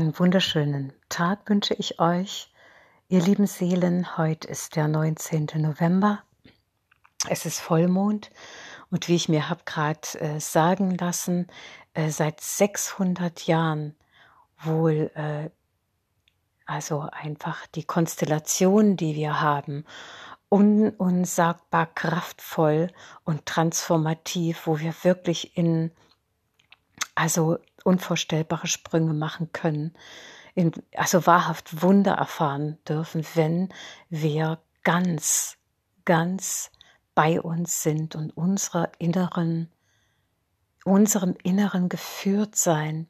[0.00, 2.50] Einen wunderschönen Tag wünsche ich euch,
[3.10, 4.16] ihr lieben Seelen.
[4.16, 5.48] Heute ist der 19.
[5.56, 6.22] November.
[7.28, 8.30] Es ist Vollmond
[8.90, 11.48] und wie ich mir habe gerade äh, sagen lassen,
[11.92, 13.94] äh, seit 600 Jahren
[14.62, 15.50] wohl äh,
[16.64, 19.84] also einfach die Konstellation, die wir haben,
[20.48, 22.90] un unsagbar kraftvoll
[23.24, 25.90] und transformativ, wo wir wirklich in
[27.20, 29.94] also unvorstellbare Sprünge machen können,
[30.54, 33.68] in, also wahrhaft Wunder erfahren dürfen, wenn
[34.08, 35.58] wir ganz,
[36.06, 36.70] ganz
[37.14, 39.70] bei uns sind und unserer inneren,
[40.86, 43.06] unserem inneren Geführtsein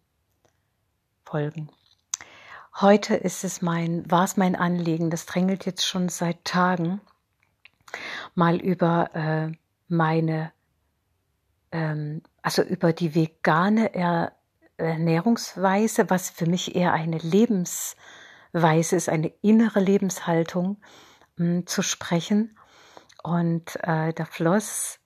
[1.25, 1.71] folgen.
[2.81, 7.01] Heute ist es mein, war es mein Anliegen, das drängelt jetzt schon seit Tagen,
[8.35, 9.53] mal über äh,
[9.87, 10.53] meine,
[11.71, 14.33] ähm, also über die vegane er
[14.81, 20.81] Ernährungsweise, was für mich eher eine Lebensweise ist, eine innere Lebenshaltung
[21.37, 22.57] mh, hm, zu sprechen.
[23.23, 24.99] Und äh, da floss,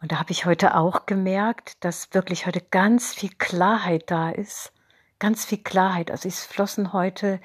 [0.00, 4.72] und da habe ich heute auch gemerkt, dass wirklich heute ganz viel Klarheit da ist.
[5.18, 6.10] Ganz viel Klarheit.
[6.10, 7.40] Also es flossen heute,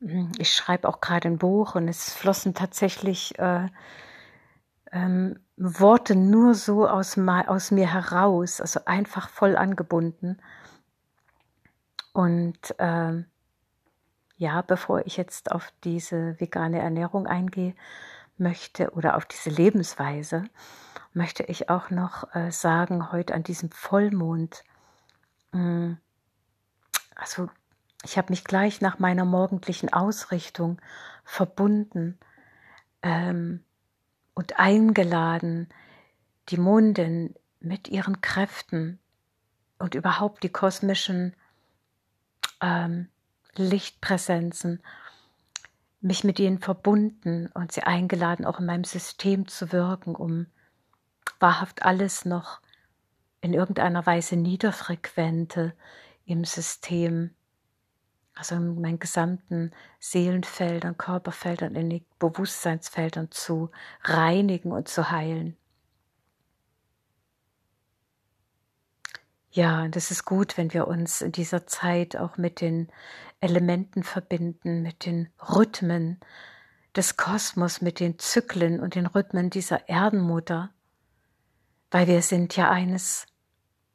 [0.00, 3.66] hm, ich schreibe auch gerade ein Buch und es flossen tatsächlich äh,
[4.92, 10.38] ähm, Worte nur so aus, aus mir heraus, also einfach voll angebunden.
[12.12, 13.26] Und ähm,
[14.36, 17.74] ja, bevor ich jetzt auf diese vegane Ernährung eingehe
[18.38, 20.44] möchte oder auf diese Lebensweise,
[21.12, 24.64] möchte ich auch noch äh, sagen, heute an diesem Vollmond,
[25.52, 25.98] mh, hm,
[27.14, 27.50] also
[28.02, 30.80] ich habe mich gleich nach meiner morgendlichen Ausrichtung
[31.22, 32.18] verbunden
[33.02, 33.62] ähm,
[34.40, 35.68] und eingeladen,
[36.48, 38.98] die Mondin mit ihren Kräften
[39.78, 41.36] und überhaupt die kosmischen
[42.62, 43.10] ähm,
[43.54, 44.82] Lichtpräsenzen,
[46.00, 50.46] mich mit ihnen verbunden und sie eingeladen, auch in meinem System zu wirken, um
[51.38, 52.62] wahrhaft alles noch
[53.42, 55.74] in irgendeiner Weise niederfrequente
[56.24, 57.34] im System,
[58.40, 63.70] also in meinen gesamten Seelenfeldern, Körperfeldern, in den Bewusstseinsfeldern zu
[64.02, 65.58] reinigen und zu heilen.
[69.50, 72.88] Ja, das ist gut, wenn wir uns in dieser Zeit auch mit den
[73.40, 76.18] Elementen verbinden, mit den Rhythmen
[76.96, 80.70] des Kosmos, mit den Zyklen und den Rhythmen dieser Erdenmutter,
[81.90, 83.26] weil wir sind ja eines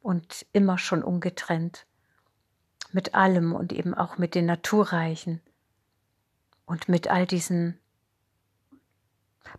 [0.02, 1.85] und immer schon ungetrennt
[2.92, 5.40] mit allem und eben auch mit den Naturreichen
[6.64, 7.78] und mit all diesen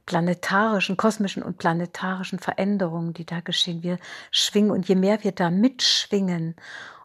[0.05, 3.83] planetarischen, kosmischen und planetarischen Veränderungen, die da geschehen.
[3.83, 3.99] Wir
[4.31, 6.55] schwingen und je mehr wir da mitschwingen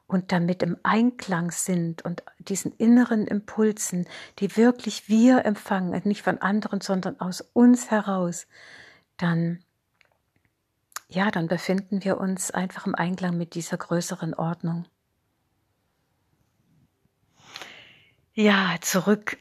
[0.07, 4.07] und damit im Einklang sind und diesen inneren Impulsen,
[4.39, 8.47] die wirklich wir empfangen, nicht von anderen, sondern aus uns heraus,
[9.17, 9.65] dann
[11.09, 14.87] ja, dann befinden wir uns einfach im Einklang mit dieser größeren Ordnung.
[18.35, 19.39] Ja, zurück,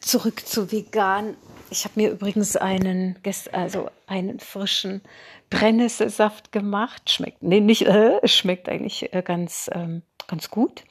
[0.00, 1.36] zurück zu vegan
[1.72, 3.18] ich habe mir übrigens einen,
[3.52, 5.00] also einen frischen
[5.48, 7.10] Brennnesselsaft gemacht.
[7.10, 10.84] Schmeckt, nee, nicht, äh, schmeckt eigentlich äh, ganz, ähm, ganz gut.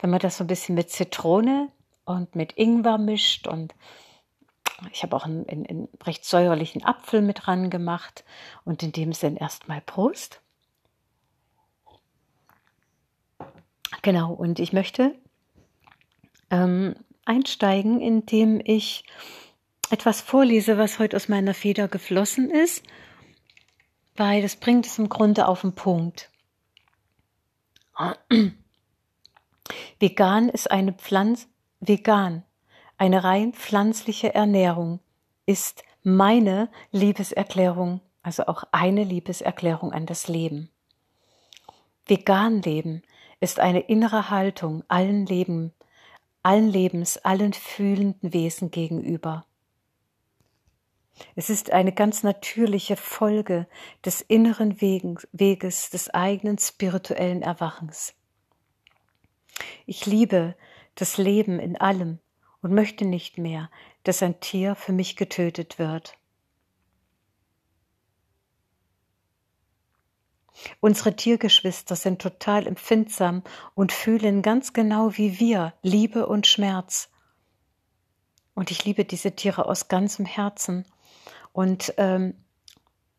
[0.00, 1.68] Wenn man das so ein bisschen mit Zitrone
[2.06, 3.74] und mit Ingwer mischt und
[4.92, 8.24] ich habe auch einen, einen, einen recht säuerlichen Apfel mit dran gemacht
[8.64, 10.40] und in dem Sinn erstmal Prost.
[14.02, 15.14] Genau, und ich möchte
[16.50, 16.94] ähm,
[17.24, 19.04] einsteigen, indem ich
[19.90, 22.82] etwas vorlese, was heute aus meiner Feder geflossen ist,
[24.16, 26.30] weil das bringt es im Grunde auf den Punkt.
[29.98, 31.48] Vegan ist eine Pflanz
[31.80, 32.44] vegan,
[32.96, 35.00] eine rein pflanzliche Ernährung
[35.46, 40.70] ist meine Liebeserklärung, also auch eine Liebeserklärung an das Leben.
[42.06, 43.02] Vegan leben
[43.40, 45.72] ist eine innere Haltung allen Leben,
[46.44, 49.46] allen Lebens, allen fühlenden Wesen gegenüber.
[51.36, 53.66] Es ist eine ganz natürliche Folge
[54.04, 58.14] des inneren Weges des eigenen spirituellen Erwachens.
[59.86, 60.54] Ich liebe
[60.96, 62.18] das Leben in allem
[62.62, 63.70] und möchte nicht mehr,
[64.02, 66.18] dass ein Tier für mich getötet wird.
[70.80, 73.42] Unsere Tiergeschwister sind total empfindsam
[73.74, 77.10] und fühlen ganz genau wie wir Liebe und Schmerz.
[78.54, 80.84] Und ich liebe diese Tiere aus ganzem Herzen
[81.52, 82.34] und ähm,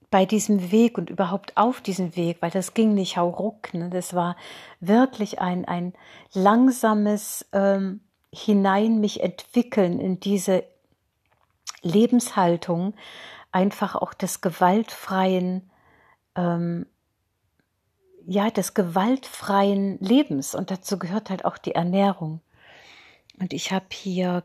[0.09, 3.89] bei diesem Weg und überhaupt auf diesem Weg, weil das ging nicht hauruck, ne?
[3.89, 4.37] das war
[4.79, 5.93] wirklich ein, ein
[6.31, 7.99] langsames ähm,
[8.33, 10.63] Hinein mich entwickeln in diese
[11.81, 12.93] Lebenshaltung,
[13.51, 15.69] einfach auch des gewaltfreien,
[16.35, 16.85] ähm,
[18.25, 20.55] ja, des gewaltfreien Lebens.
[20.55, 22.41] Und dazu gehört halt auch die Ernährung.
[23.39, 24.43] Und ich habe hier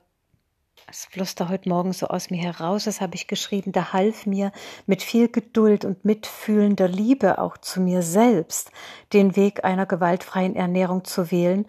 [0.90, 4.50] es floss heute Morgen so aus mir heraus, das habe ich geschrieben, da half mir
[4.86, 8.72] mit viel Geduld und mitfühlender Liebe auch zu mir selbst,
[9.12, 11.66] den Weg einer gewaltfreien Ernährung zu wählen.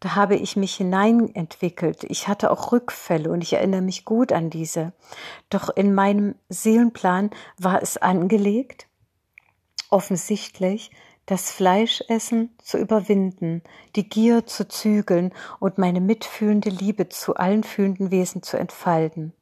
[0.00, 2.04] Da habe ich mich hineinentwickelt.
[2.04, 4.92] Ich hatte auch Rückfälle und ich erinnere mich gut an diese.
[5.48, 8.88] Doch in meinem Seelenplan war es angelegt,
[9.90, 10.90] offensichtlich,
[11.26, 13.62] das Fleischessen zu überwinden,
[13.96, 19.32] die Gier zu zügeln und meine mitfühlende Liebe zu allen fühlenden Wesen zu entfalten.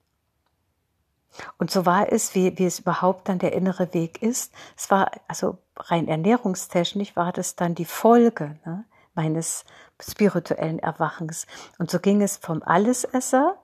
[1.58, 4.52] Und so war es, wie, wie es überhaupt dann der innere Weg ist.
[4.76, 8.84] Es war, also rein ernährungstechnisch war das dann die Folge ne,
[9.14, 9.64] meines
[10.00, 11.46] spirituellen Erwachens.
[11.78, 13.56] Und so ging es vom Allesesser,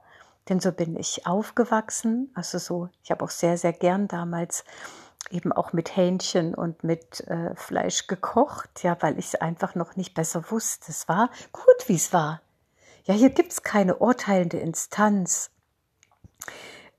[0.49, 2.31] denn so bin ich aufgewachsen.
[2.34, 4.64] Also so, ich habe auch sehr, sehr gern damals
[5.31, 9.97] eben auch mit Hähnchen und mit äh, Fleisch gekocht, ja, weil ich es einfach noch
[9.97, 10.91] nicht besser wusste.
[10.91, 12.43] Es war gut, wie es war.
[13.05, 15.50] Ja, hier gibt es keine urteilende Instanz,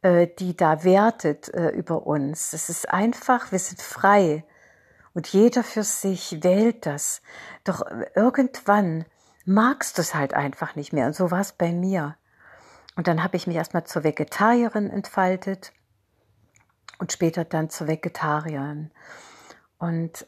[0.02, 2.54] äh, die da wertet äh, über uns.
[2.54, 4.44] Es ist einfach, wir sind frei
[5.14, 7.22] und jeder für sich wählt das.
[7.64, 7.84] Doch
[8.16, 9.06] irgendwann
[9.46, 12.16] magst du es halt einfach nicht mehr und so war es bei mir.
[12.96, 15.72] Und dann habe ich mich erstmal zur Vegetarierin entfaltet
[17.02, 18.92] und später dann zu Vegetariern.
[19.80, 20.28] Und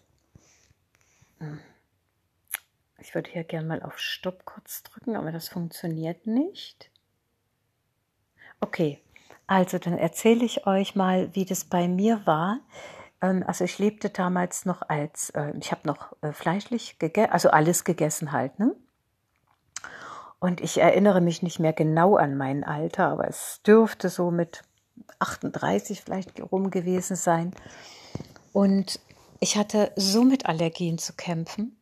[1.38, 1.60] hm,
[2.98, 6.90] ich würde hier gerne mal auf Stopp kurz drücken, aber das funktioniert nicht.
[8.60, 9.00] Okay,
[9.46, 12.60] also dann erzähle ich euch mal, wie das bei mir war.
[13.22, 17.52] Ähm, also ich lebte damals noch als, äh, ich habe noch äh, fleischlich gegessen, also
[17.52, 18.76] alles gegessen halt, ne?
[20.40, 24.64] Und ich erinnere mich nicht mehr genau an mein Alter, aber es dürfte so mit
[25.20, 27.54] 38 vielleicht rum gewesen sein.
[28.52, 29.00] Und
[29.40, 31.78] ich hatte so mit Allergien zu kämpfen.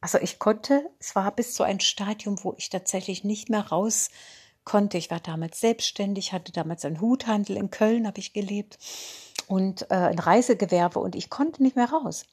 [0.00, 4.10] Also ich konnte, es war bis zu einem Stadium, wo ich tatsächlich nicht mehr raus
[4.64, 4.98] konnte.
[4.98, 8.78] Ich war damals selbstständig, hatte damals einen Huthandel in Köln, habe ich gelebt
[9.46, 12.26] und äh, ein Reisegewerbe und ich konnte nicht mehr raus.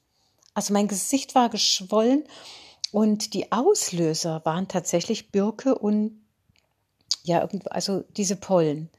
[0.54, 2.26] Also mein Gesicht war geschwollen
[2.92, 6.22] und die Auslöser waren tatsächlich Birke und
[7.24, 8.90] ja, also diese Pollen.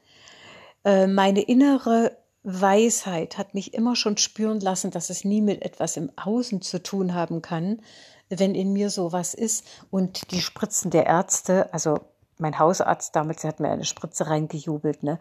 [0.83, 5.95] Äh, meine innere Weisheit hat mich immer schon spüren lassen, dass es nie mit etwas
[5.97, 7.81] im Außen zu tun haben kann,
[8.29, 9.65] wenn in mir sowas ist.
[9.91, 11.99] Und die Spritzen der Ärzte, also
[12.37, 15.19] mein Hausarzt damals, der hat mir eine Spritze reingejubelt, ne?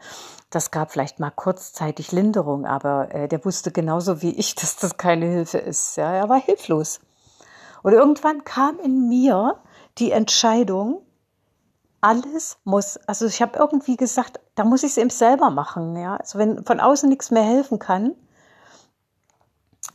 [0.50, 4.97] Das gab vielleicht mal kurzzeitig Linderung, aber äh, der wusste genauso wie ich, dass das
[4.97, 5.97] keine Hilfe ist.
[5.97, 7.00] Ja, er war hilflos.
[7.82, 9.56] Und irgendwann kam in mir
[9.99, 11.03] die Entscheidung,
[12.03, 15.97] alles muss, also ich habe irgendwie gesagt, da muss ich es eben selber machen.
[15.97, 16.17] Ja?
[16.17, 18.15] Also wenn von außen nichts mehr helfen kann.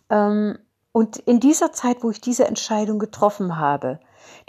[0.10, 0.58] Ähm,
[0.94, 4.00] und in dieser Zeit, wo ich diese Entscheidung getroffen habe,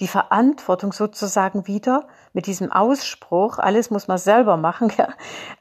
[0.01, 5.09] die Verantwortung sozusagen wieder mit diesem Ausspruch, alles muss man selber machen, ja,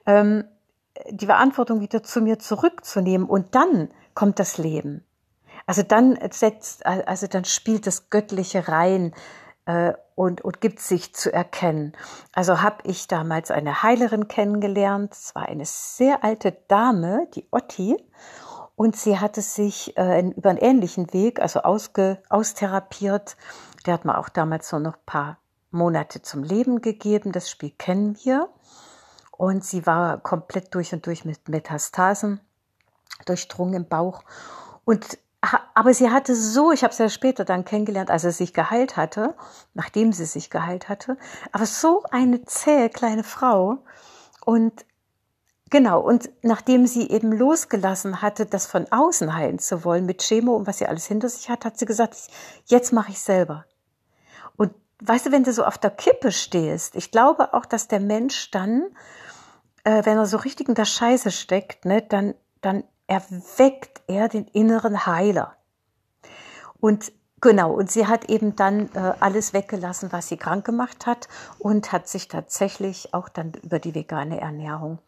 [0.06, 0.46] ähm,
[1.10, 5.04] die Verantwortung wieder zu mir zurückzunehmen und dann kommt das Leben.
[5.66, 9.14] Also dann setzt, also dann spielt das Göttliche rein
[9.66, 11.94] äh, und, und gibt sich zu erkennen.
[12.34, 15.14] Also habe ich damals eine Heilerin kennengelernt.
[15.14, 18.04] Es war eine sehr alte Dame, die Otti.
[18.76, 23.38] Und sie hatte sich äh, über einen ähnlichen Weg, also ausge, austherapiert.
[23.86, 25.38] Der hat mir auch damals so noch ein paar
[25.70, 27.32] Monate zum Leben gegeben.
[27.32, 28.50] Das Spiel kennen wir.
[29.32, 32.40] Und sie war komplett durch und durch mit Metastasen
[33.28, 34.24] durchdrungen im Bauch.
[34.84, 38.54] Und aber sie hatte so, ich habe es ja später dann kennengelernt, als sie sich
[38.54, 39.36] geheilt hatte,
[39.74, 41.18] nachdem sie sich geheilt hatte,
[41.52, 43.78] aber so eine zähe kleine Frau
[44.46, 44.86] und
[45.70, 50.56] genau, und nachdem sie eben losgelassen hatte, das von außen heilen zu wollen mit Chemo
[50.56, 52.18] und was sie alles hinter sich hat, hat sie gesagt,
[52.66, 53.66] jetzt mache ich selber.
[54.56, 58.00] Und weißt du, wenn du so auf der Kippe stehst, ich glaube auch, dass der
[58.00, 58.88] Mensch dann,
[59.84, 64.46] äh, wenn er so richtig in der Scheiße steckt, ne, dann, dann erweckt er den
[64.46, 65.56] inneren Heiler.
[66.80, 67.12] Und
[67.42, 71.92] genau, und sie hat eben dann äh, alles weggelassen, was sie krank gemacht hat und
[71.92, 75.00] hat sich tatsächlich auch dann über die vegane Ernährung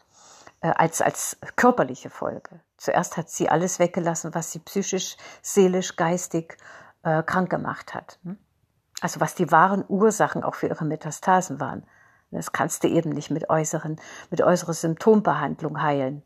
[0.60, 2.60] äh, als, als körperliche Folge.
[2.76, 6.56] Zuerst hat sie alles weggelassen, was sie psychisch, seelisch, geistig
[7.02, 8.18] äh, krank gemacht hat.
[8.24, 8.38] Hm?
[9.00, 11.86] Also was die wahren Ursachen auch für ihre Metastasen waren.
[12.30, 13.96] Das kannst du eben nicht mit äußeren,
[14.30, 16.22] mit äußerer Symptombehandlung heilen.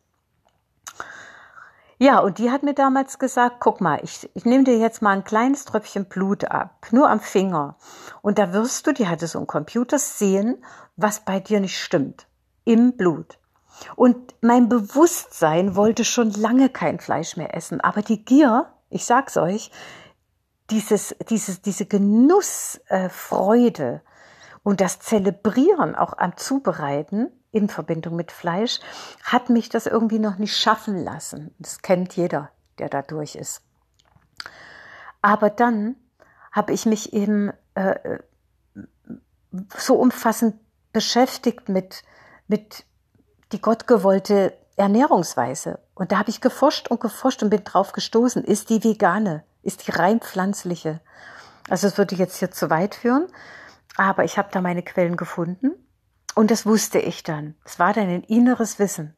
[1.99, 5.13] Ja, und die hat mir damals gesagt, guck mal, ich, ich nehme dir jetzt mal
[5.13, 7.77] ein kleines Tröpfchen Blut ab, nur am Finger.
[8.21, 10.65] Und da wirst du, die hatte so einen Computer, sehen,
[10.97, 12.27] was bei dir nicht stimmt.
[12.65, 13.39] Im Blut.
[13.97, 17.81] Und mein Bewusstsein wollte schon lange kein Fleisch mehr essen.
[17.81, 19.71] Aber die Gier, ich sag's euch,
[20.71, 24.01] dieses, dieses, diese Genussfreude äh,
[24.63, 28.81] und das Zelebrieren auch am Zubereiten in Verbindung mit Fleisch
[29.23, 31.55] hat mich das irgendwie noch nicht schaffen lassen.
[31.59, 33.63] Das kennt jeder, der da durch ist.
[35.23, 35.97] Aber dann
[36.53, 38.19] habe ich mich eben äh,
[39.77, 40.57] so umfassend
[40.93, 42.03] beschäftigt mit,
[42.49, 42.85] mit
[43.53, 45.79] die gottgewollte Ernährungsweise.
[45.95, 48.43] Und da habe ich geforscht und geforscht und bin drauf gestoßen.
[48.43, 49.45] Ist die vegane?
[49.63, 51.01] Ist die rein pflanzliche?
[51.69, 53.29] Also es würde jetzt hier zu weit führen,
[53.97, 55.73] aber ich habe da meine Quellen gefunden
[56.35, 57.55] und das wusste ich dann.
[57.65, 59.15] Es war dann ein inneres Wissen,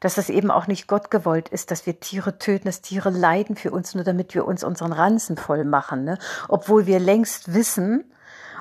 [0.00, 3.56] dass das eben auch nicht Gott gewollt ist, dass wir Tiere töten, dass Tiere leiden
[3.56, 6.04] für uns, nur damit wir uns unseren Ranzen voll machen.
[6.04, 6.18] Ne?
[6.48, 8.04] Obwohl wir längst wissen,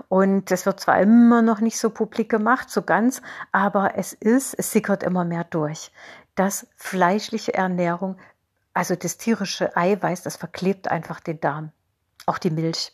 [0.07, 4.53] und das wird zwar immer noch nicht so publik gemacht, so ganz, aber es ist,
[4.53, 5.91] es sickert immer mehr durch,
[6.35, 8.17] dass fleischliche Ernährung,
[8.73, 11.71] also das tierische Eiweiß, das verklebt einfach den Darm.
[12.25, 12.93] Auch die Milch.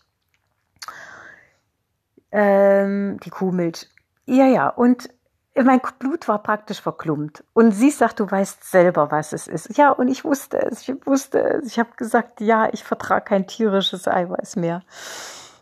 [2.31, 3.87] Ähm, die Kuhmilch.
[4.27, 5.09] Ja, ja, und
[5.55, 7.43] mein Blut war praktisch verklumpt.
[7.53, 9.77] Und sie sagt, du weißt selber, was es ist.
[9.77, 11.67] Ja, und ich wusste es, ich wusste es.
[11.67, 14.83] Ich habe gesagt, ja, ich vertrage kein tierisches Eiweiß mehr.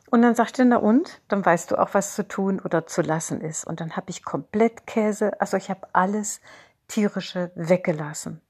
[0.10, 1.22] Und dann sagt er, na und?
[1.27, 3.65] Dann weißt du auch, was zu tun oder zu lassen ist.
[3.65, 6.41] Und dann habe ich komplett Käse, also ich habe alles
[6.88, 8.41] tierische weggelassen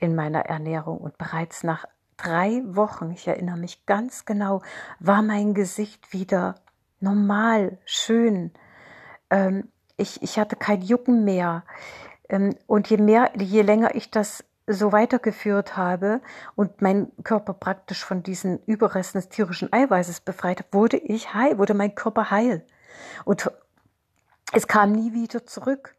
[0.00, 0.98] in meiner Ernährung.
[0.98, 1.84] Und bereits nach
[2.16, 4.62] drei Wochen, ich erinnere mich ganz genau,
[4.98, 6.56] war mein Gesicht wieder
[7.00, 8.52] normal, schön.
[9.30, 11.64] Ähm, ich, ich hatte kein Jucken mehr.
[12.28, 16.20] Ähm, und je mehr, je länger ich das so weitergeführt habe
[16.56, 21.74] und mein Körper praktisch von diesen Überresten des tierischen Eiweißes befreit wurde ich heil, wurde
[21.74, 22.66] mein Körper heil.
[23.24, 23.50] Und
[24.52, 25.94] es kam nie wieder zurück.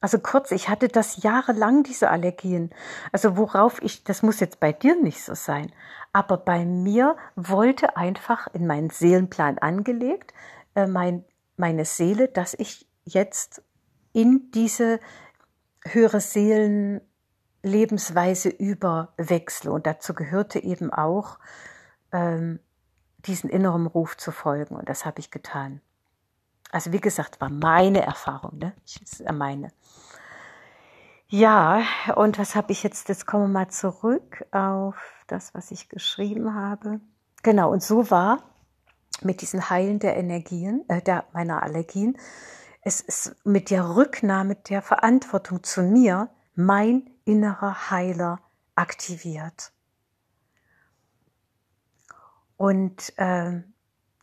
[0.00, 2.70] Also kurz, ich hatte das jahrelang, diese Allergien.
[3.12, 5.72] Also worauf ich, das muss jetzt bei dir nicht so sein,
[6.12, 10.32] aber bei mir wollte einfach in meinen Seelenplan angelegt,
[10.74, 11.24] äh, mein,
[11.58, 13.62] meine Seele, dass ich jetzt
[14.12, 15.00] in diese
[15.84, 17.00] höhere Seelen
[17.62, 19.70] Lebensweise überwechsle.
[19.70, 21.38] Und dazu gehörte eben auch,
[22.12, 22.60] ähm,
[23.18, 24.76] diesen inneren Ruf zu folgen.
[24.76, 25.80] Und das habe ich getan.
[26.70, 28.72] Also wie gesagt, war meine Erfahrung, ne?
[28.86, 29.70] Ich ist meine.
[31.28, 31.82] Ja,
[32.14, 33.08] und was habe ich jetzt?
[33.08, 34.96] Jetzt kommen wir mal zurück auf
[35.26, 37.00] das, was ich geschrieben habe.
[37.42, 38.42] Genau, und so war
[39.22, 42.16] mit diesen Heilen der Energien, äh, der, meiner Allergien,
[42.82, 48.40] es ist mit der Rücknahme der Verantwortung zu mir mein innerer Heiler
[48.74, 49.72] aktiviert.
[52.56, 53.62] Und äh,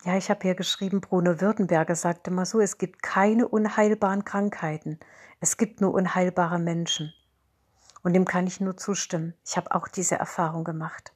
[0.04, 5.00] ja, ich habe hier geschrieben, Bruno Württemberger sagte mal so, es gibt keine unheilbaren Krankheiten,
[5.40, 7.12] es gibt nur unheilbare Menschen.
[8.02, 9.34] Und dem kann ich nur zustimmen.
[9.44, 11.12] Ich habe auch diese Erfahrung gemacht.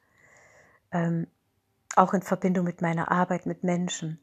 [0.90, 1.28] Ähm,
[2.00, 4.20] auch in Verbindung mit meiner Arbeit mit Menschen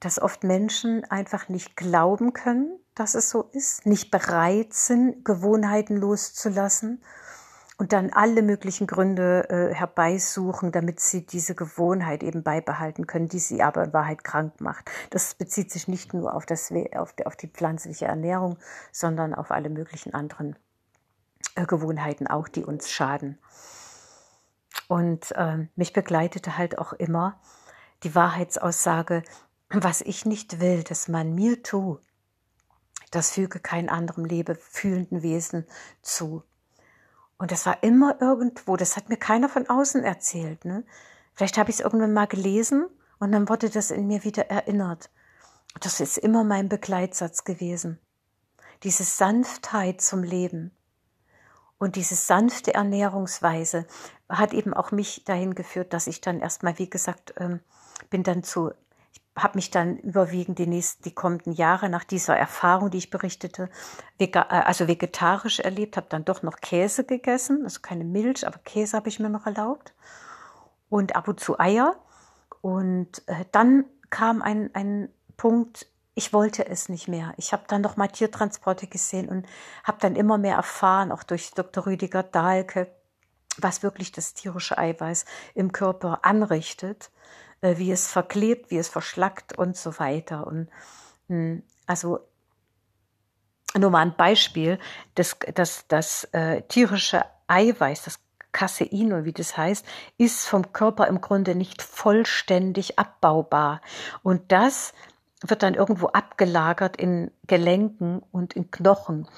[0.00, 5.96] dass oft Menschen einfach nicht glauben können, dass es so ist, nicht bereit sind, Gewohnheiten
[5.96, 7.02] loszulassen
[7.78, 13.38] und dann alle möglichen Gründe äh, herbeisuchen, damit sie diese Gewohnheit eben beibehalten können, die
[13.38, 14.90] sie aber in Wahrheit krank macht.
[15.10, 18.58] Das bezieht sich nicht nur auf, das, auf, die, auf die pflanzliche Ernährung,
[18.92, 20.56] sondern auf alle möglichen anderen
[21.54, 23.38] äh, Gewohnheiten auch, die uns schaden.
[24.88, 27.40] Und äh, mich begleitete halt auch immer
[28.02, 29.22] die Wahrheitsaussage,
[29.70, 32.00] was ich nicht will, dass man mir tut,
[33.10, 35.66] das füge kein anderem lebefühlenden Wesen
[36.02, 36.42] zu.
[37.38, 40.64] Und das war immer irgendwo, das hat mir keiner von außen erzählt.
[40.64, 40.84] Ne?
[41.34, 42.86] Vielleicht habe ich es irgendwann mal gelesen
[43.18, 45.10] und dann wurde das in mir wieder erinnert.
[45.80, 47.98] Das ist immer mein Begleitsatz gewesen.
[48.82, 50.75] Diese Sanftheit zum Leben
[51.78, 53.86] und diese sanfte Ernährungsweise
[54.28, 57.60] hat eben auch mich dahin geführt, dass ich dann erstmal, wie gesagt, ähm,
[58.10, 58.72] bin dann zu
[59.36, 63.68] habe mich dann überwiegend die nächsten, die kommenden Jahre nach dieser Erfahrung, die ich berichtete,
[64.18, 68.96] äh, also vegetarisch erlebt, habe dann doch noch Käse gegessen, also keine Milch, aber Käse
[68.96, 69.92] habe ich mir noch erlaubt
[70.88, 71.96] und ab und zu Eier.
[72.62, 77.32] Und äh, dann kam ein, ein Punkt, ich wollte es nicht mehr.
[77.36, 79.46] Ich habe dann noch mal Tiertransporte gesehen und
[79.84, 81.86] habe dann immer mehr erfahren, auch durch Dr.
[81.86, 82.88] Rüdiger Dahlke,
[83.58, 87.10] was wirklich das tierische Eiweiß im Körper anrichtet
[87.60, 90.46] äh, wie es verklebt, wie es verschlackt und so weiter.
[90.46, 90.68] Und
[91.28, 92.20] hm, also
[93.76, 94.78] nur mal ein Beispiel,
[95.14, 98.20] das, das, das äh, tierische Eiweiß, das
[98.52, 99.84] Casein oder wie das heißt,
[100.16, 103.82] ist vom Körper im Grunde nicht vollständig abbaubar.
[104.22, 104.94] Und das
[105.42, 109.28] wird dann irgendwo abgelagert in Gelenken und in Knochen.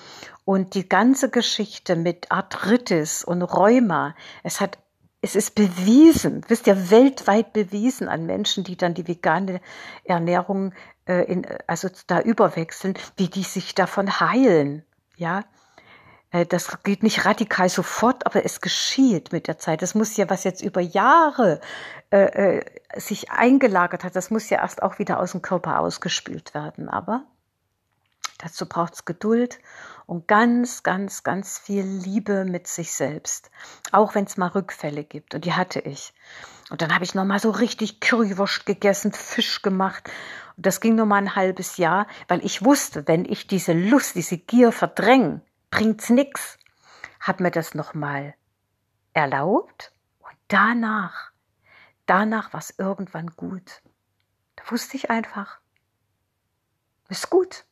[0.45, 4.79] Und die ganze Geschichte mit Arthritis und Rheuma, es hat
[5.21, 9.61] es ist bewiesen, wisst ihr, weltweit bewiesen an Menschen, die dann die vegane
[10.05, 10.73] Ernährung
[11.09, 14.85] äh, in, also da überwechseln, wie die sich davon heilen.
[15.17, 15.45] Ja,
[16.31, 19.83] äh, das geht nicht radikal sofort, aber es geschieht mit der Zeit.
[19.83, 21.61] Das muss ja, was jetzt über Jahre
[22.11, 22.65] äh, äh,
[22.97, 26.89] sich eingelagert hat, das muss ja erst auch wieder aus dem Körper ausgespült werden.
[26.89, 27.25] Aber
[28.39, 29.59] dazu braucht es Geduld
[30.07, 33.51] und ganz, ganz, ganz viel Liebe mit sich selbst.
[33.93, 35.35] Auch wenn es mal Rückfälle gibt.
[35.35, 36.15] Und die hatte ich.
[36.71, 40.11] Und dann habe ich nochmal so richtig Currywurst gegessen, Fisch gemacht.
[40.57, 44.15] Und das ging nur mal ein halbes Jahr, weil ich wusste, wenn ich diese Lust,
[44.15, 46.59] diese Gier verdränge, bringt's nix.
[47.21, 48.35] Hab mir das nochmal
[49.13, 51.33] erlaubt und danach,
[52.09, 53.83] danach war es irgendwann gut.
[54.57, 55.59] Da wusste ich einfach,
[57.09, 57.65] ist gut.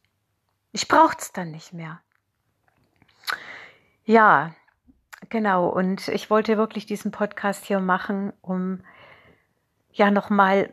[0.72, 2.00] Ich braucht's dann nicht mehr.
[4.04, 4.54] Ja,
[5.28, 5.68] genau.
[5.68, 8.82] Und ich wollte wirklich diesen Podcast hier machen, um
[9.92, 10.72] ja nochmal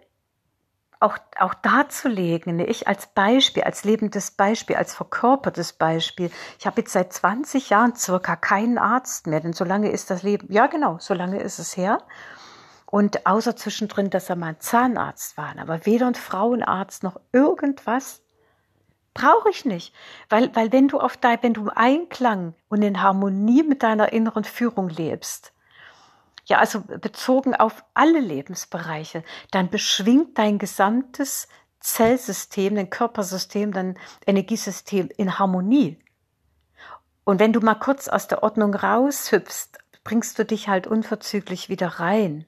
[0.99, 6.31] auch, auch darzulegen, ich als Beispiel, als lebendes Beispiel, als verkörpertes Beispiel.
[6.59, 10.23] Ich habe jetzt seit 20 Jahren circa keinen Arzt mehr, denn so lange ist das
[10.23, 11.97] Leben, ja genau, so lange ist es her.
[12.93, 18.21] Und außer zwischendrin, dass er mal ein Zahnarzt war, aber weder ein Frauenarzt noch irgendwas
[19.15, 19.95] brauche ich nicht.
[20.29, 24.13] Weil, weil wenn du auf dein, wenn du im Einklang und in Harmonie mit deiner
[24.13, 25.53] inneren Führung lebst,
[26.45, 31.47] ja, also bezogen auf alle Lebensbereiche, dann beschwingt dein gesamtes
[31.79, 33.97] Zellsystem, dein Körpersystem, dein
[34.27, 35.97] Energiesystem in Harmonie.
[37.23, 41.87] Und wenn du mal kurz aus der Ordnung raushüpfst, bringst du dich halt unverzüglich wieder
[41.87, 42.45] rein.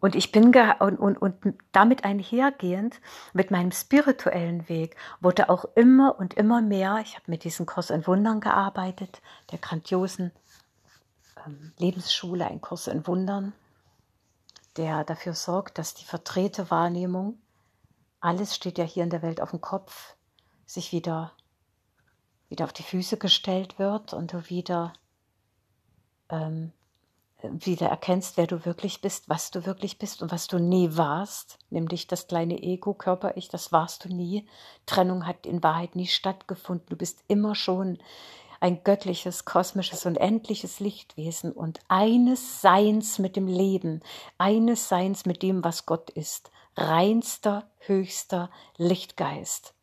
[0.00, 3.00] Und ich bin und, und, und damit einhergehend
[3.34, 7.90] mit meinem spirituellen Weg wurde auch immer und immer mehr, ich habe mit diesem Kurs
[7.90, 9.20] in Wundern gearbeitet,
[9.52, 10.32] der grandiosen
[11.46, 13.52] ähm, Lebensschule, ein Kurs in Wundern,
[14.76, 17.38] der dafür sorgt, dass die verdrehte Wahrnehmung,
[18.20, 20.14] alles steht ja hier in der Welt auf dem Kopf,
[20.64, 21.32] sich wieder,
[22.48, 24.94] wieder auf die Füße gestellt wird und du wieder,
[26.30, 26.72] ähm,
[27.42, 31.58] wieder erkennst, wer du wirklich bist, was du wirklich bist und was du nie warst,
[31.70, 34.46] nämlich das kleine Ego, Körper-Ich, das warst du nie.
[34.86, 36.86] Trennung hat in Wahrheit nie stattgefunden.
[36.88, 37.98] Du bist immer schon
[38.60, 44.02] ein göttliches, kosmisches, unendliches Lichtwesen und eines Seins mit dem Leben,
[44.36, 49.74] eines Seins mit dem, was Gott ist, reinster, höchster Lichtgeist,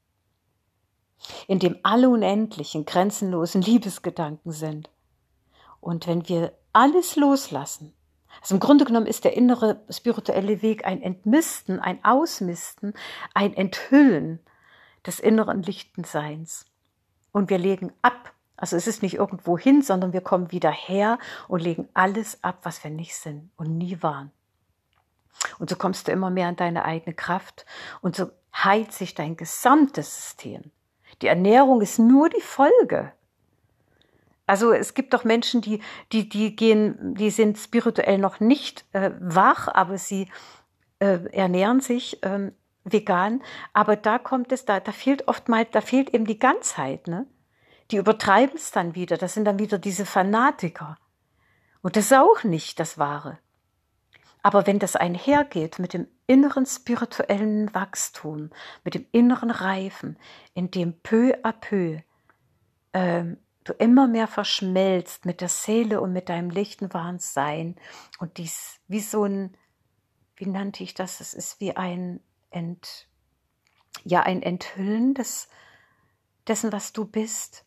[1.47, 4.89] in dem alle unendlichen, grenzenlosen Liebesgedanken sind.
[5.81, 7.97] Und wenn wir alles loslassen,
[8.41, 12.93] also im Grunde genommen ist der innere spirituelle Weg ein Entmisten, ein Ausmisten,
[13.33, 14.39] ein Enthüllen
[15.05, 16.65] des inneren Lichtenseins.
[17.31, 21.17] Und wir legen ab, also es ist nicht irgendwo hin, sondern wir kommen wieder her
[21.47, 24.31] und legen alles ab, was wir nicht sind und nie waren.
[25.59, 27.65] Und so kommst du immer mehr an deine eigene Kraft
[28.01, 30.71] und so heilt sich dein gesamtes System.
[31.21, 33.13] Die Ernährung ist nur die Folge.
[34.47, 35.81] Also es gibt doch Menschen, die,
[36.11, 40.29] die, die gehen, die sind spirituell noch nicht äh, wach, aber sie
[40.99, 42.53] äh, ernähren sich ähm,
[42.85, 43.43] vegan.
[43.73, 47.27] Aber da kommt es, da, da fehlt oftmals, da fehlt eben die Ganzheit, ne?
[47.91, 49.17] die übertreiben es dann wieder.
[49.17, 50.97] Das sind dann wieder diese Fanatiker.
[51.81, 53.39] Und das ist auch nicht das Wahre.
[54.43, 58.49] Aber wenn das einhergeht mit dem inneren spirituellen Wachstum,
[58.85, 60.17] mit dem inneren Reifen,
[60.53, 61.99] in dem peu à peu
[62.93, 63.37] ähm,
[63.69, 67.75] du immer mehr verschmelzt mit der Seele und mit deinem lichten wahren Sein
[68.19, 69.55] und dies wie so ein,
[70.35, 71.19] wie nannte ich das?
[71.19, 73.07] Es ist wie ein Ent,
[74.03, 75.49] ja ein Enthüllen des,
[76.47, 77.65] dessen, was du bist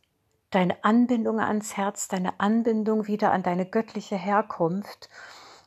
[0.51, 5.09] deine Anbindung ans Herz, deine Anbindung wieder an deine göttliche Herkunft.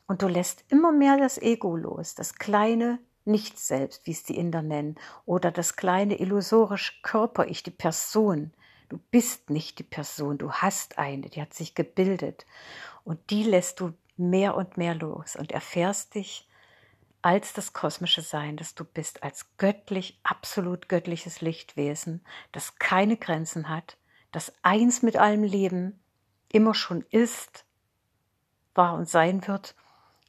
[0.06, 4.60] Und du lässt immer mehr das Ego los, das kleine Nicht-Selbst, wie es die Inder
[4.60, 8.52] nennen, oder das kleine illusorische Körper-Ich, die Person.
[8.88, 12.46] Du bist nicht die Person, du hast eine, die hat sich gebildet.
[13.04, 16.48] Und die lässt du mehr und mehr los und erfährst dich
[17.22, 23.70] als das kosmische Sein, das du bist, als göttlich, absolut göttliches Lichtwesen, das keine Grenzen
[23.70, 23.96] hat,
[24.30, 25.98] das eins mit allem Leben
[26.52, 27.64] immer schon ist,
[28.74, 29.74] war und sein wird,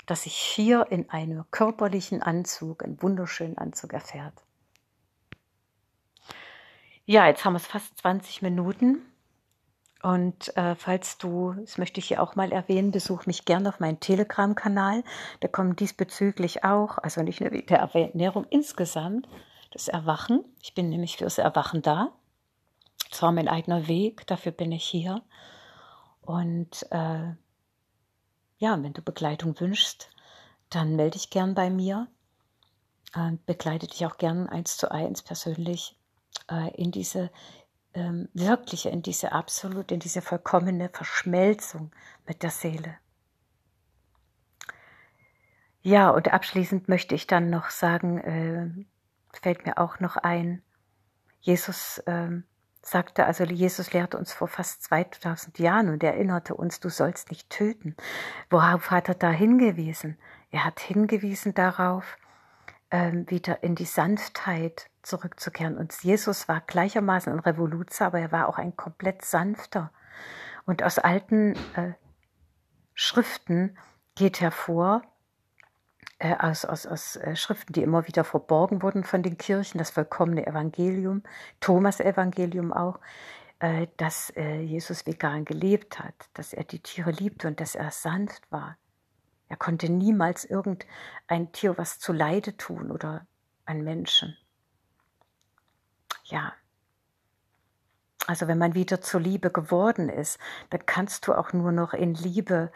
[0.06, 4.46] das sich hier in einem körperlichen Anzug, einen wunderschönen Anzug erfährt.
[7.08, 9.06] Ja, jetzt haben wir es fast 20 Minuten
[10.02, 13.80] Und äh, falls du, das möchte ich hier auch mal erwähnen, besuch mich gerne auf
[13.80, 15.04] meinen Telegram-Kanal.
[15.40, 19.28] Da kommen diesbezüglich auch, also nicht nur der Ernährung insgesamt,
[19.72, 20.44] das Erwachen.
[20.62, 22.12] Ich bin nämlich fürs Erwachen da.
[23.10, 25.22] Das war mein eigener Weg, dafür bin ich hier.
[26.22, 27.34] Und äh,
[28.58, 30.10] ja, wenn du Begleitung wünschst,
[30.70, 32.08] dann melde dich gern bei mir.
[33.16, 35.98] Äh, begleite dich auch gern eins zu eins persönlich
[36.50, 37.32] äh, in diese
[37.94, 41.92] ähm, wirkliche, in diese absolute, in diese vollkommene Verschmelzung
[42.28, 42.98] mit der Seele.
[45.82, 48.86] Ja, und abschließend möchte ich dann noch sagen, äh,
[49.40, 50.64] fällt mir auch noch ein,
[51.42, 52.42] Jesus äh,
[52.82, 57.50] sagte, also Jesus lehrte uns vor fast 2000 Jahren und erinnerte uns, du sollst nicht
[57.50, 57.96] töten.
[58.50, 60.18] Worauf hat er da hingewiesen?
[60.52, 62.18] Er hat hingewiesen darauf,
[62.96, 65.78] ähm, wieder in die Sanftheit zurückzukehren.
[65.78, 69.92] Und Jesus war gleichermaßen ein Revoluzer, aber er war auch ein komplett sanfter.
[70.66, 71.92] Und aus alten äh,
[72.94, 73.78] Schriften
[74.16, 75.02] geht hervor,
[76.20, 79.90] äh, aus, aus, aus äh, Schriften, die immer wieder verborgen wurden von den Kirchen, das
[79.90, 81.24] vollkommene Evangelium,
[81.60, 83.02] Thomas Evangelium auch,
[83.60, 87.92] äh, dass äh, Jesus vegan gelebt hat, dass er die Tiere liebte und dass er
[87.92, 88.78] sanft war.
[89.56, 93.26] Er konnte niemals irgendein Tier was zu Leide tun oder
[93.66, 94.36] ein Menschen
[96.26, 96.54] ja,
[98.28, 100.40] also wenn man wieder zur Liebe geworden ist,
[100.72, 102.72] dann kannst du auch nur noch in Liebe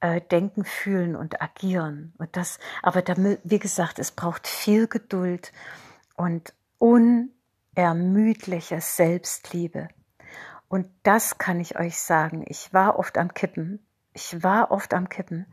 [0.00, 2.14] äh, denken, fühlen und agieren.
[2.18, 5.52] Und das, aber damit, wie gesagt, es braucht viel Geduld
[6.16, 9.88] und unermüdliche Selbstliebe.
[10.68, 12.44] Und das kann ich euch sagen.
[12.48, 13.86] Ich war oft am Kippen.
[14.14, 15.46] Ich war oft am Kippen.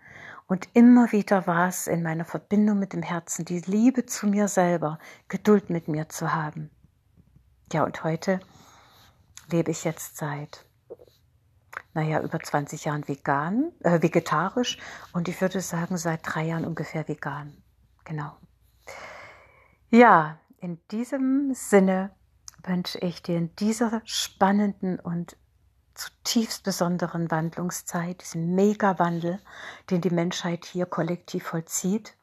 [0.48, 4.48] Und immer wieder war es in meiner Verbindung mit dem Herzen, die Liebe zu mir
[4.48, 6.70] selber, Geduld mit mir zu haben.
[7.72, 8.40] Ja, und heute
[9.50, 10.66] lebe ich jetzt seit,
[11.94, 14.78] naja, über 20 Jahren vegan, äh, vegetarisch
[15.14, 17.64] und ich würde sagen, seit drei Jahren ungefähr vegan.
[18.04, 18.36] Genau.
[19.90, 22.12] Ja, in diesem Sinne
[22.64, 25.38] wünsche ich dir in dieser spannenden und
[25.96, 29.40] zutiefst besonderen Wandlungszeit, diesen Mega-Wandel,
[29.90, 32.16] den die Menschheit hier kollektiv vollzieht,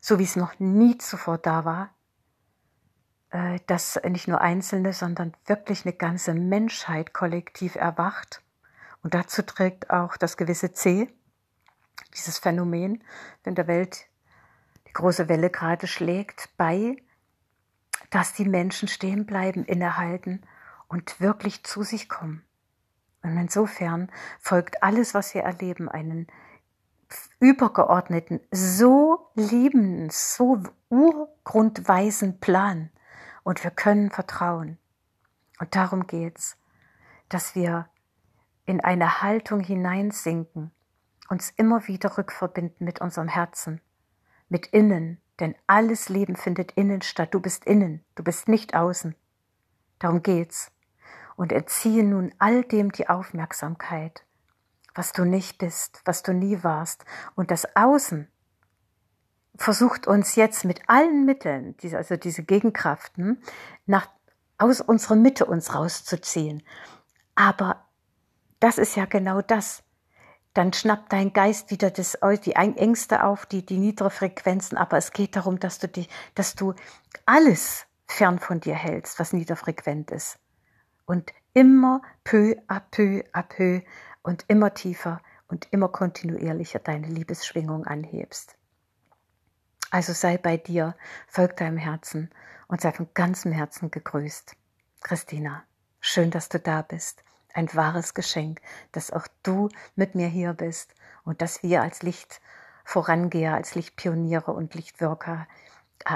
[0.00, 1.90] so wie es noch nie zuvor da war,
[3.30, 8.42] äh, dass nicht nur Einzelne, sondern wirklich eine ganze Menschheit kollektiv erwacht.
[9.02, 11.08] Und dazu trägt auch das gewisse C,
[12.14, 13.02] dieses Phänomen,
[13.44, 14.06] wenn der Welt
[14.86, 16.96] die große Welle gerade schlägt, bei,
[18.10, 20.42] dass die Menschen stehen bleiben, innehalten
[20.92, 22.44] und wirklich zu sich kommen.
[23.22, 26.26] Und insofern folgt alles, was wir erleben, einen
[27.40, 32.90] übergeordneten, so liebenden, so urgrundweisen Plan,
[33.42, 34.78] und wir können vertrauen.
[35.58, 36.56] Und darum geht's,
[37.28, 37.88] dass wir
[38.66, 40.70] in eine Haltung hineinsinken,
[41.28, 43.80] uns immer wieder rückverbinden mit unserem Herzen,
[44.48, 47.34] mit innen, denn alles Leben findet innen statt.
[47.34, 49.16] Du bist innen, du bist nicht außen.
[49.98, 50.70] Darum geht's.
[51.36, 54.24] Und entziehe nun all dem die Aufmerksamkeit,
[54.94, 57.04] was du nicht bist, was du nie warst.
[57.34, 58.28] Und das Außen
[59.56, 63.42] versucht uns jetzt mit allen Mitteln, also diese Gegenkraften,
[63.86, 64.08] nach,
[64.58, 66.62] aus unserer Mitte uns rauszuziehen.
[67.34, 67.84] Aber
[68.60, 69.82] das ist ja genau das.
[70.54, 74.76] Dann schnappt dein Geist wieder das, die Ängste auf, die, die niedere Frequenzen.
[74.76, 76.74] Aber es geht darum, dass du, die, dass du
[77.24, 80.38] alles fern von dir hältst, was niederfrequent ist.
[81.06, 83.82] Und immer peu à peu à peu
[84.22, 88.56] und immer tiefer und immer kontinuierlicher deine Liebesschwingung anhebst.
[89.90, 90.96] Also sei bei dir,
[91.28, 92.30] folg deinem Herzen
[92.68, 94.56] und sei von ganzem Herzen gegrüßt.
[95.02, 95.64] Christina,
[96.00, 97.22] schön, dass du da bist.
[97.52, 98.62] Ein wahres Geschenk,
[98.92, 104.74] dass auch du mit mir hier bist und dass wir als Lichtvorangeher, als Lichtpioniere und
[104.74, 105.46] Lichtwirker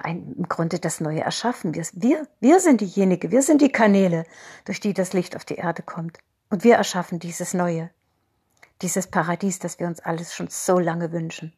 [0.04, 1.74] im Grunde das Neue erschaffen.
[1.74, 4.24] Wir, wir, wir sind diejenigen, wir sind die Kanäle,
[4.64, 6.18] durch die das Licht auf die Erde kommt.
[6.50, 7.90] Und wir erschaffen dieses Neue,
[8.82, 11.52] dieses Paradies, das wir uns alles schon so lange wünschen.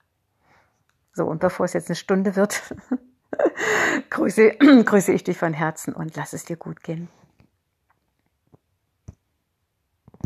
[1.12, 2.62] So, und bevor es jetzt eine Stunde wird,
[4.10, 4.50] grüße,
[4.84, 7.08] grüße ich dich von Herzen und lass es dir gut gehen.